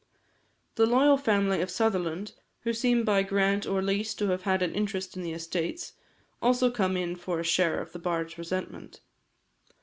[0.77, 4.73] The loyal family of Sutherland, who seem by grant or lease to have had an
[4.73, 5.93] interest in the estates,
[6.41, 9.01] also come in for a share of the bard's resentment.